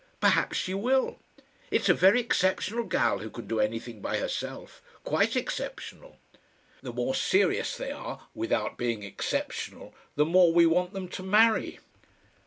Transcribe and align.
Perhaps 0.19 0.57
she 0.57 0.73
will. 0.73 1.19
It's 1.69 1.87
a 1.87 1.93
very 1.93 2.19
exceptional 2.19 2.85
gal 2.85 3.19
who 3.19 3.29
can 3.29 3.45
do 3.45 3.59
anything 3.59 4.01
by 4.01 4.17
herself 4.17 4.81
quite 5.03 5.35
exceptional. 5.35 6.17
The 6.81 6.91
more 6.91 7.13
serious 7.13 7.77
they 7.77 7.91
are 7.91 8.23
without 8.33 8.79
being 8.79 9.03
exceptional 9.03 9.93
the 10.15 10.25
more 10.25 10.51
we 10.51 10.65
want 10.65 10.93
them 10.93 11.07
to 11.09 11.21
marry." 11.21 11.77